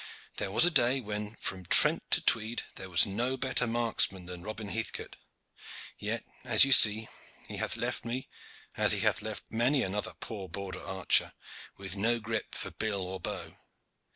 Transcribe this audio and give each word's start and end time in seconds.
"There 0.37 0.49
was 0.51 0.65
a 0.65 0.71
day 0.71 0.99
when, 0.99 1.35
from 1.35 1.63
Trent 1.67 2.09
to 2.09 2.21
Tweed, 2.21 2.63
there 2.73 2.89
was 2.89 3.05
no 3.05 3.37
better 3.37 3.67
marksman 3.67 4.25
than 4.25 4.41
Robin 4.41 4.69
Heathcot. 4.69 5.15
Yet, 5.99 6.23
as 6.43 6.65
you 6.65 6.71
see, 6.71 7.07
he 7.47 7.57
hath 7.57 7.77
left 7.77 8.03
me, 8.03 8.27
as 8.75 8.93
he 8.93 9.01
hath 9.01 9.21
left 9.21 9.43
many 9.51 9.83
another 9.83 10.15
poor 10.19 10.49
border 10.49 10.81
archer, 10.81 11.33
with 11.77 11.95
no 11.97 12.19
grip 12.19 12.55
for 12.55 12.71
bill 12.71 13.01
or 13.03 13.19
bow. 13.19 13.57